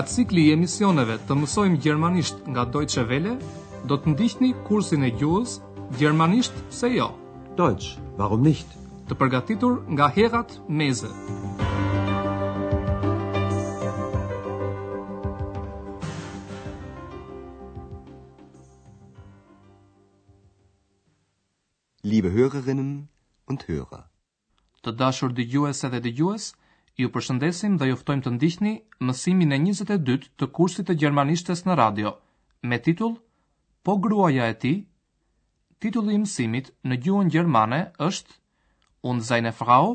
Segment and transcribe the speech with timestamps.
[0.00, 3.34] Nga cikli i emisioneve të mësojmë gjermanisht nga Deutsche Welle,
[3.90, 5.58] do të ndihni kursin e gjuhës
[6.00, 7.08] Gjermanisht se jo.
[7.58, 8.72] Deutsch, warum nicht?
[9.10, 11.12] Të përgatitur nga Herat Meze.
[22.08, 22.94] Liebe Hörerinnen
[23.52, 24.06] und Hörer.
[24.80, 26.54] Të dashur dëgjuese dhe dëgjues,
[27.00, 28.70] Ju përshëndesim dhe juftojmë të ndihni
[29.08, 32.10] mësimin e 22 të kursit të gjermanishtes në radio,
[32.72, 33.14] me titull
[33.88, 34.72] Po gruaja e ti?
[35.80, 38.36] Titulli i mësimit në gjuhën gjermane është
[39.10, 39.88] Und seine Frau?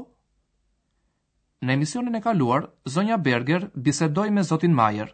[1.65, 2.65] Në emisionin e kaluar,
[2.95, 5.11] zonja Berger bisedoi me zotin Majer.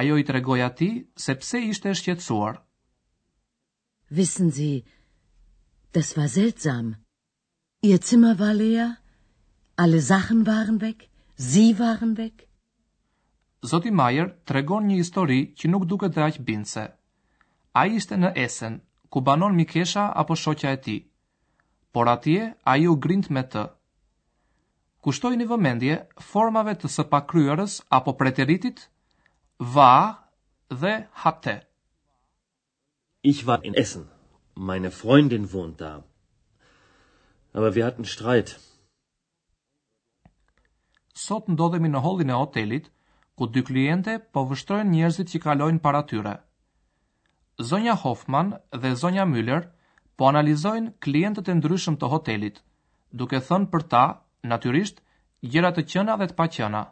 [0.00, 2.54] Ajo i tregoi atij se pse ishte e shqetësuar.
[4.16, 4.78] Wissen Sie,
[5.98, 6.94] das war seltsam.
[7.90, 8.92] Ihr Zimmer war leer?
[9.82, 12.44] Alle Sachen waren weg, sie waren weg.
[13.70, 16.84] Zoti Majer tregon një histori që nuk duket dhe aq bindse.
[17.80, 18.76] Ai ishte në Essen,
[19.10, 21.00] ku banon Mikesha apo shoqja e tij.
[21.92, 23.64] Por atje ai u grind me të.
[25.02, 25.96] Kushtojini vëmendje
[26.30, 28.84] formave të pakryerës apo preteritit
[29.74, 29.92] va
[30.82, 30.92] dhe
[31.24, 31.56] hatte.
[33.32, 34.04] Ich war in Essen.
[34.54, 35.94] Meine Freundin wohnt da.
[37.52, 38.60] Aber wir hatten Streit
[41.20, 42.86] sot ndodhemi në hollin e hotelit,
[43.36, 46.34] ku dy kliente po vështrojnë njerëzit që kalojnë para tyre.
[47.70, 49.66] Zonja Hoffman dhe zonja Müller
[50.16, 52.60] po analizojnë klientët e ndryshëm të hotelit,
[53.22, 54.04] duke thënë për ta,
[54.52, 55.00] natyrisht,
[55.52, 56.82] gjëra të qëna dhe të paqëna.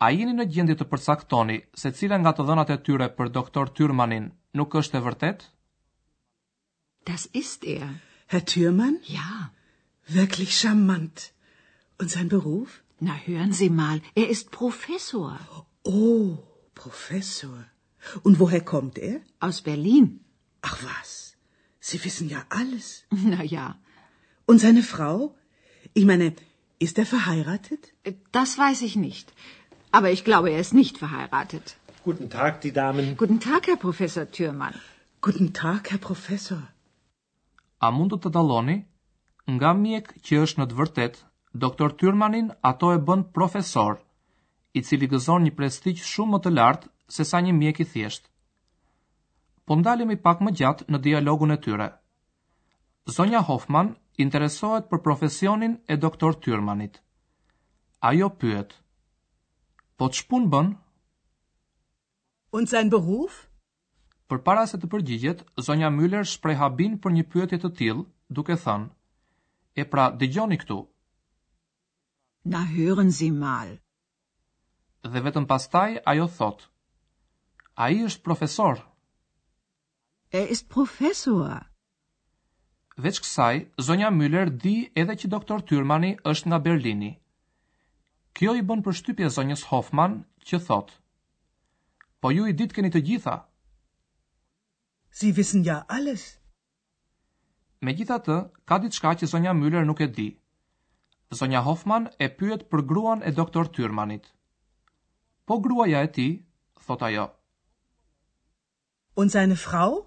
[0.00, 3.68] A jeni në gjendje të përcaktoni se cilën nga të dhënat e tyre për doktor
[3.78, 5.48] Tyrmanin nuk është e vërtet?
[7.10, 7.90] Das ist er.
[8.32, 8.96] Herr Tyrman?
[9.12, 9.28] Ja.
[10.14, 11.30] Wirklich charmant.
[12.00, 12.80] Und sein Beruf?
[12.98, 15.38] Na hören Sie mal, er ist Professor.
[15.82, 16.38] Oh,
[16.82, 17.58] Professor.
[18.22, 19.20] Und woher kommt er?
[19.46, 20.06] Aus Berlin.
[20.62, 21.10] Ach was.
[21.88, 22.86] Sie wissen ja alles.
[23.34, 23.66] Na ja.
[24.46, 25.34] Und seine Frau?
[25.92, 26.32] Ich meine,
[26.78, 27.82] ist er verheiratet?
[28.40, 29.26] Das weiß ich nicht.
[29.92, 31.76] Aber ich glaube, er ist nicht verheiratet.
[32.08, 33.16] Guten Tag, die Damen.
[33.22, 34.76] Guten Tag, Herr Professor Türmann.
[35.20, 36.62] Guten Tag, Herr Professor.
[37.78, 38.78] A mundu t'dalloni
[39.56, 41.22] ngamjek qe është në dvërtet?
[41.54, 43.98] Doktor Tyrmanin ato e bënd profesor,
[44.74, 48.28] i cili gëzon një prestigj shumë më të lartë se sa një mjek i thjesht.
[49.66, 51.88] Po ndalemi pak më gjatë në dialogun e tyre.
[53.16, 53.90] Zonja Hoffman
[54.26, 57.02] interesohet për profesionin e doktor Tyrmanit.
[58.12, 58.76] Ajo pyet.
[59.98, 60.70] Po të shpun bën?
[62.58, 63.40] Und sein beruf?
[64.30, 68.54] Për para se të përgjigjet, zonja Müller shprej habin për një pyetje të tillë, duke
[68.66, 68.88] thënë:
[69.74, 70.78] "E pra, dëgjoni këtu,
[72.44, 73.80] Na hören Sie mal.
[75.04, 76.62] Dhe vetëm pastaj ajo thot.
[77.76, 78.80] A i është profesor.
[80.32, 81.58] Er ist profesor.
[83.00, 87.10] Veç kësaj, zonja Müller di edhe që doktor Tyrmani është nga Berlini.
[88.36, 90.92] Kjo i bën përshtypje zonjës Hoffman që thot.
[92.20, 93.36] Po ju i ditë keni të gjitha.
[95.20, 96.24] Si wissen ja alles.
[97.80, 100.30] Me gjitha të, ka ditë shka që zonja Müller nuk e di
[101.38, 104.24] zonja Hoffman e pyet për gruan e doktor Tyrmanit.
[105.48, 106.26] Po gruaja e ti,
[106.86, 107.28] thot ajo.
[109.16, 110.06] Und seine Frau?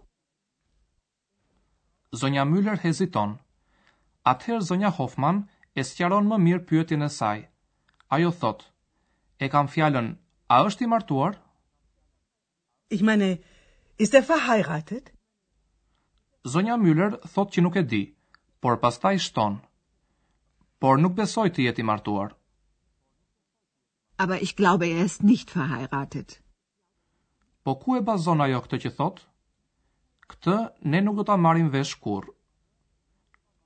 [2.21, 3.37] Zonja Müller heziton.
[4.33, 5.39] Atëherë zonja Hoffman
[5.79, 7.39] e sqaron më mirë pyetjen e saj.
[8.15, 8.67] Ajo thot:
[9.43, 10.07] E kam fjalën,
[10.49, 11.33] a është i martuar?
[12.95, 13.31] Ich meine,
[13.97, 15.11] ist er verheiratet?
[16.53, 18.03] Zonja Müller thot që nuk e di,
[18.61, 19.61] por pastaj shton
[20.83, 22.33] por nuk besoj të jetë i martuar.
[24.23, 26.33] Aber ich glaube, er ist nicht verheiratet.
[27.63, 29.21] Po ku e bazon ajo këtë që thot?
[30.33, 30.55] Këtë
[30.91, 32.27] ne nuk do ta marrim vesh kurr.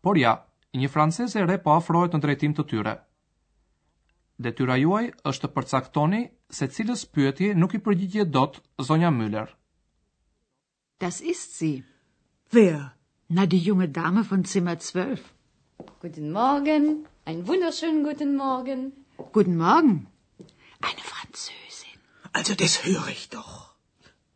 [0.05, 0.35] Por ja,
[0.77, 2.93] një franceze re po afrohet në drejtim të tyre.
[4.37, 6.19] Detyra juaj është të përcaktoni
[6.59, 8.59] se cilës pyetje nuk i përgjigjet dot
[8.91, 9.47] zonja Müller.
[11.01, 11.79] Das ist sie.
[12.53, 12.91] Wer?
[13.33, 15.31] Na die junge Dame von Zimmer 12.
[16.01, 18.94] Guten Morgen, einen wunderschönen guten Morgen.
[19.31, 20.07] Guten Morgen.
[20.81, 22.00] Eine Französin.
[22.33, 23.75] Also das höre ich doch.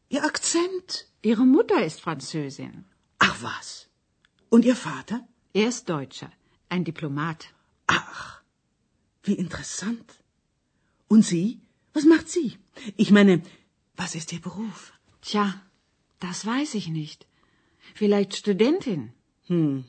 [0.10, 1.08] Ihr Akzent.
[1.24, 2.86] Ihre Mutter ist Französin.
[3.18, 3.88] Ach was.
[4.50, 5.28] Und Ihr Vater?
[5.54, 6.32] Er ist Deutscher,
[6.70, 7.48] ein Diplomat.
[7.88, 8.44] Ach,
[9.24, 10.14] wie interessant.
[11.08, 11.60] Und Sie?
[11.94, 12.58] Was macht sie?
[12.98, 13.42] Ich meine,
[13.98, 14.94] was ist ihr Beruf?
[15.22, 15.62] Tja,
[16.20, 17.26] das weiß ich nicht.
[17.96, 19.12] Vielleicht Studentin.
[19.48, 19.84] Hm.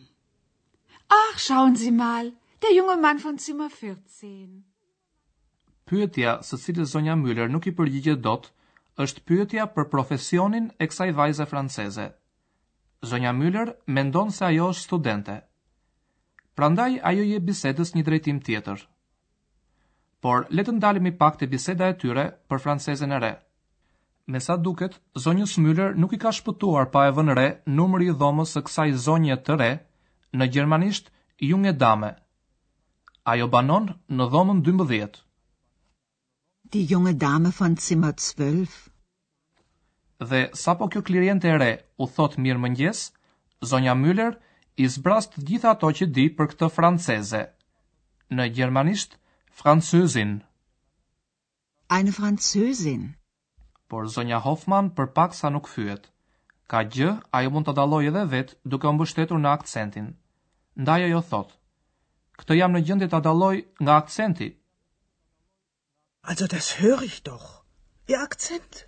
[1.12, 2.32] Ach, schauen Sie mal,
[2.62, 4.64] der junge Mann von Zimmer 14.
[5.90, 8.46] Pyetja se cilës zonja Müller nuk i përgjigjet dot,
[9.04, 12.06] është pyetja për profesionin e kësaj vajze franceze.
[13.12, 13.66] Zonja Müller
[13.98, 15.36] mendon se ajo është studente.
[16.56, 18.86] Prandaj ajo jep bisedës një drejtim tjetër.
[20.24, 23.34] Por le të ndalemi pak te biseda e tyre për francezen e re.
[24.32, 27.48] Me sa duket, zonjës Müller nuk i ka shpëtuar pa e vënë re
[27.78, 29.72] numri i dhomës së kësaj zonje të re,
[30.40, 31.10] në gjermanisht
[31.44, 32.10] junge dame.
[33.32, 33.88] Ajo banon
[34.18, 35.16] në dhomën 12.
[36.76, 38.78] Die junge dame von Zimmer 12.
[40.30, 41.70] Dhe sa po kjo kliente e re
[42.00, 43.00] u thot mirë mëngjes,
[43.72, 44.38] zonja Müller
[44.84, 47.42] i zbras të gjitha ato që di për këtë franceze.
[48.32, 49.18] Në gjermanisht,
[49.60, 50.32] francëzin.
[51.92, 53.04] Eine francëzin.
[53.92, 56.08] Por zonja Hoffman për pak sa nuk fyet.
[56.72, 60.12] Ka gjë, ajo mund të daloj edhe vetë duke mbështetur në akcentin
[60.76, 61.50] ndaj ajo thot.
[62.40, 64.50] Këtë jam në gjendje ta dalloj nga aksenti.
[66.22, 67.64] Also das höre ich doch.
[68.08, 68.84] Ihr Akzent.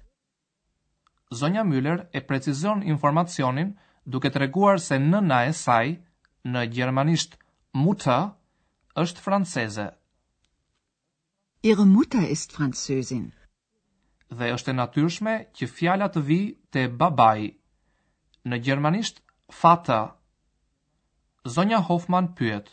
[1.35, 3.77] Sonja Müller e precizon informacionin
[4.07, 5.97] duke treguar se nëna e saj
[6.45, 7.37] në gjermanisht
[7.73, 8.19] muta,
[9.05, 9.87] është franceze.
[11.63, 13.33] Ihre Mutter ist Französin.
[14.31, 16.41] Dhe është e natyrshme që fjala të vi
[16.73, 17.49] te babai
[18.51, 19.23] në gjermanisht
[19.63, 20.11] Vater
[21.47, 22.71] Zonja Hoffmann pyet.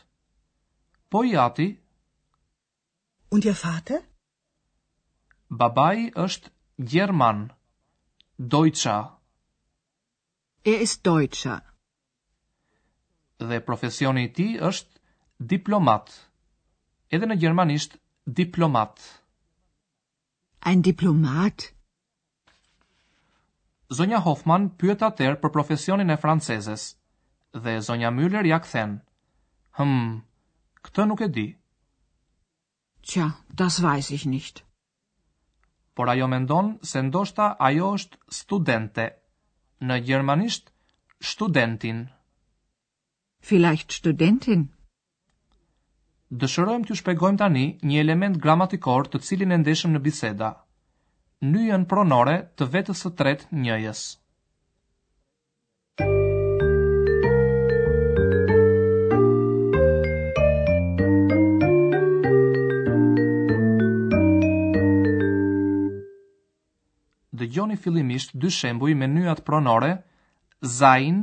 [1.10, 1.78] Po i ati?
[3.32, 4.00] Und ihr Vater?
[5.50, 6.50] Babai është
[6.96, 7.42] German.
[8.56, 9.12] Deutscher.
[10.66, 11.60] Er ist Deutscher.
[13.52, 15.02] Dhe profesioni i ti është
[15.54, 16.16] diplomat.
[17.18, 18.00] Edhe në Gjermanisht
[18.40, 19.04] diplomat.
[20.72, 21.68] Ein diplomat?
[24.00, 26.92] Zonja Hoffmann pyet atër për profesionin e franceses
[27.54, 29.02] dhe zonja Müller ja kthen.
[29.78, 30.22] Hm,
[30.88, 31.48] këtë nuk e di.
[33.02, 34.64] Tja, das weiß ich nicht.
[35.96, 39.10] Por ajo mendon se ndoshta ajo është studente.
[39.82, 40.72] Në gjermanisht,
[41.20, 42.06] studentin.
[43.50, 44.68] Vielleicht studentin.
[46.32, 50.52] Dëshërojmë t'ju shpegojmë tani një element gramatikor të cilin e ndeshëm në biseda.
[51.52, 53.62] Nyën pronore të vetës së tretë njëjës.
[53.66, 54.04] njëjës.
[67.52, 69.92] dëgjoni fillimisht dy shembuj me nyat pronore
[70.78, 71.18] sein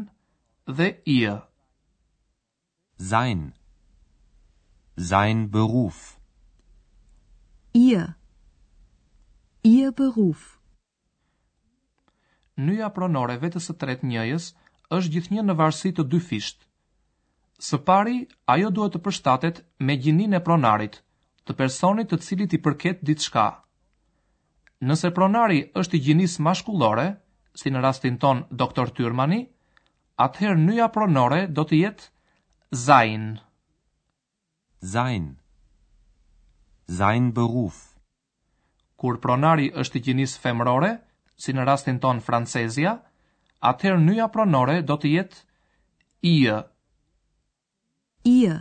[0.77, 1.37] dhe ihr.
[3.11, 3.43] Sein.
[5.11, 5.99] Sein Beruf.
[7.81, 8.05] Ihr.
[9.73, 10.43] Ihr Beruf.
[12.67, 14.45] Nyja pronore vetës së tretë njëjës
[14.97, 16.67] është gjithnjë në varësi të dy fisht.
[17.69, 18.17] Së pari,
[18.55, 21.01] ajo duhet të përshtatet me gjininë e pronarit,
[21.47, 23.47] të personit të cilit i përket ditë shka.
[24.87, 27.05] Nëse pronari është i gjinis mashkullore,
[27.59, 29.41] si në rastin ton doktor Tyrmani,
[30.23, 32.07] atëherë nëja pronore do të jetë
[32.87, 33.25] zain.
[34.93, 35.27] Zain.
[37.01, 37.81] Zain beruf.
[38.99, 40.93] Kur pronari është i gjinis femrore,
[41.35, 42.95] si në rastin ton francezja,
[43.73, 45.37] atëherë nëja pronore do të jetë
[46.35, 46.57] ië.
[48.27, 48.59] Ië.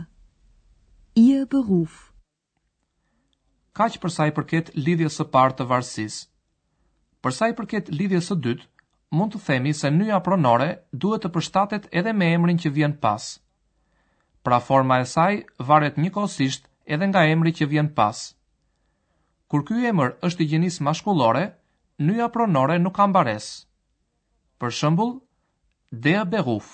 [1.18, 2.07] Ië beruf
[3.78, 6.24] kaq për sa i përket lidhjes së parë të varësisë.
[7.22, 8.66] Për sa i përket lidhjes së dytë,
[9.18, 10.68] mund të themi se nyja pronore
[11.04, 13.28] duhet të përshtatet edhe me emrin që vjen pas.
[14.46, 15.38] Pra forma e saj
[15.70, 16.66] varet njëkohësisht
[16.96, 18.18] edhe nga emri që vjen pas.
[19.48, 21.46] Kur ky emër është i gjinisë maskullore,
[22.06, 23.54] nyja pronore nuk ka mbaresë.
[24.60, 25.14] Për shembull,
[26.06, 26.68] Dea Beruf.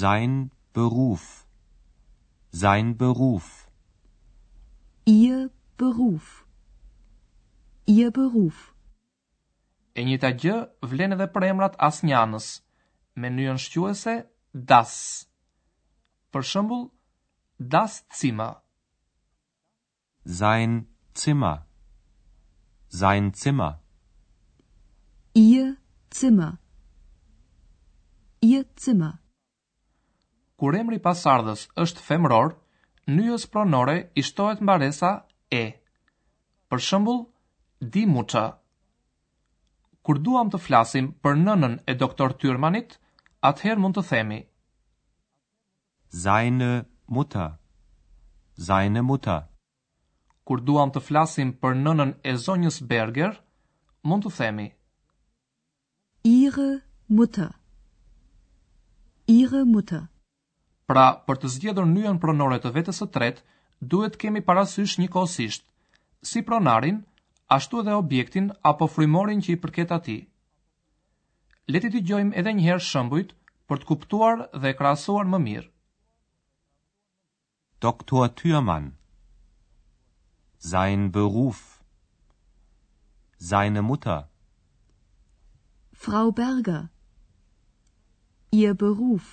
[0.00, 0.38] Sein
[0.74, 1.26] Beruf.
[2.62, 3.67] Sein Beruf.
[5.08, 5.48] Ihr
[5.80, 6.24] Beruf.
[7.92, 8.56] Ihr Beruf.
[9.98, 10.56] E njëta gjë
[10.90, 12.48] vlen edhe për emrat asnjanës,
[13.22, 14.14] me nyën shquese
[14.72, 14.98] das.
[16.34, 16.84] Për shembull,
[17.76, 18.50] das cima.
[20.42, 20.76] Sein
[21.22, 21.54] Zimmer.
[23.00, 23.70] Sein Zimmer.
[25.44, 25.72] Ihr
[26.20, 26.52] Zimmer.
[28.52, 29.14] Ihr Zimmer.
[30.60, 32.58] Kur emri pasardhës është femror,
[33.16, 35.10] nyës pronore i shtohet mbaresa
[35.58, 35.62] e.
[36.70, 37.22] Për shembull,
[37.80, 38.44] di muça.
[40.04, 42.98] Kur duam të flasim për nënën e doktor Tyrmanit,
[43.50, 44.38] atëherë mund të themi:
[46.22, 46.68] Seine
[47.16, 47.50] Mutter.
[48.68, 49.40] Seine Mutter.
[50.48, 53.40] Kur duam të flasim për nënën e zonjës Berger,
[54.08, 54.68] mund të themi:
[56.34, 56.70] Ihre
[57.18, 57.50] Mutter.
[59.40, 60.06] Ihre Mutter.
[60.88, 63.42] Pra, për të zgjedhur njën pronore të vetës së tretë,
[63.94, 65.66] duhet kemi parasysh një kosisht,
[66.28, 67.02] si pronarin,
[67.56, 70.14] ashtu edhe objektin apo frimorin që i përket ati.
[71.74, 73.34] Leti të gjojmë edhe njëherë shëmbujt
[73.68, 75.68] për të kuptuar dhe krasuar më mirë.
[77.86, 78.88] Doktor Thürmann
[80.70, 81.60] Sein Beruf
[83.50, 84.22] Seine Mutter
[86.06, 86.80] Frau Berger
[88.62, 89.28] Ihr Beruf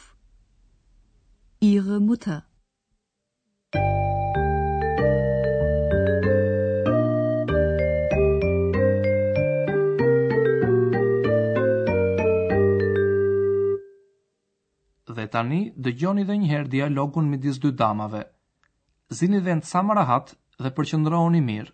[1.62, 2.42] Ihre Mutter.
[15.16, 18.26] Dhe tani dëgjoni edhe një herë dialogun midis dy damave.
[19.18, 21.72] Zini vend sa më rahat dhe përqëndroni mirë.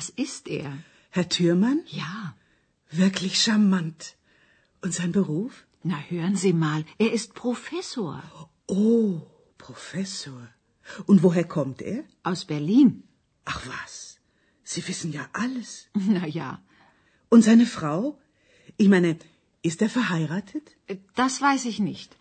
[0.00, 0.70] Das ist er.
[1.14, 1.80] Herr Thürmann?
[2.04, 2.14] Ja.
[3.04, 4.04] Wirklich charmant.
[4.82, 5.52] Und sein Beruf?
[5.90, 8.14] Na, hören Sie mal, er ist Professor.
[8.66, 9.10] Oh,
[9.64, 10.42] Professor.
[11.10, 12.00] Und woher kommt er?
[12.22, 12.94] Aus Berlin.
[13.44, 13.94] Ach was,
[14.72, 15.70] Sie wissen ja alles.
[16.16, 16.48] Na ja.
[17.28, 18.00] Und seine Frau?
[18.78, 19.10] Ich meine,
[19.68, 20.64] ist er verheiratet?
[21.24, 22.16] Das weiß ich nicht.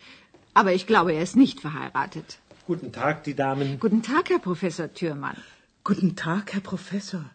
[0.54, 2.40] Aber ich glaube, er ist nicht verheiratet.
[2.68, 3.76] Guten Tag, die Damen.
[3.90, 5.42] Guten Tag, Herr Professor Thürmann.
[5.96, 7.26] Guten Tag, Herr Professor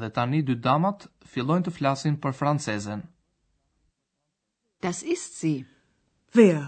[0.00, 3.02] dhe tani dy damat fillojnë të flasin për francezen.
[4.84, 5.58] Das ist sie.
[6.36, 6.60] Wer?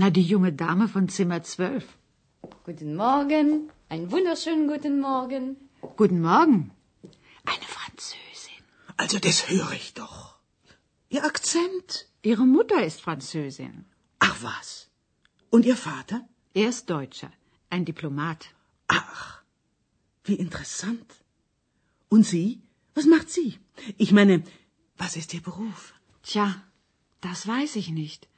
[0.00, 1.88] Na, die junge Dame von Zimmer 12.
[2.66, 3.52] Guten Morgen.
[3.92, 5.50] Einen wunderschönen guten Morgen.
[6.02, 6.62] Guten Morgen.
[7.54, 8.62] Eine Französin.
[8.96, 10.18] Also, das höre ich doch.
[11.08, 11.98] Ihr Akzent.
[12.22, 13.84] Ihre Mutter ist Französin.
[14.18, 14.72] Ach was.
[15.50, 16.20] Und Ihr Vater?
[16.54, 17.30] Er ist Deutscher,
[17.70, 18.46] ein Diplomat.
[18.88, 19.42] Ach,
[20.24, 21.18] wie interessant.
[22.08, 22.61] Und Sie?
[22.94, 23.58] Was macht sie?
[23.96, 24.42] Ich meine,
[24.98, 25.94] was ist ihr Beruf?
[26.22, 26.48] Tja,
[27.20, 28.28] das weiß ich nicht.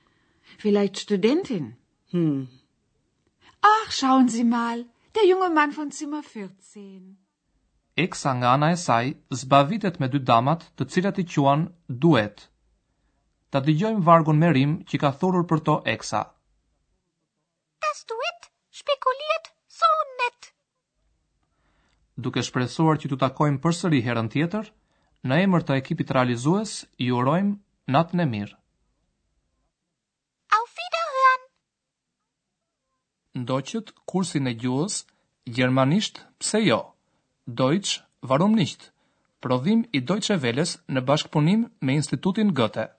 [0.58, 1.76] Vielleicht Studentin.
[2.12, 2.48] Hm.
[3.62, 4.84] Ach, schauen Sie mal,
[5.16, 7.16] der junge Mann von Zimmer 14.
[8.04, 11.60] Eksa nga ana e saj zbavitet me dy damat të cilat i quan
[12.04, 12.38] duet.
[13.50, 16.22] Ta dy gjojmë vargun merim që ka thurur për to Eksa.
[17.84, 18.50] Das duet
[18.82, 19.53] spekuliert
[22.16, 24.68] duke shpresuar që të takojmë përsëri herën tjetër,
[25.24, 27.54] në emër të ekipit realizues, ju urojmë
[27.94, 28.56] natën e mirë.
[30.58, 31.44] Auf Wiederhören.
[33.42, 35.00] Ndoqët kursin e gjuhës
[35.56, 36.82] gjermanisht, pse jo?
[37.46, 38.90] Deutsch, warum nicht?
[39.44, 42.93] Prodhim i Deutsche Welles në bashkëpunim me Institutin Goethe.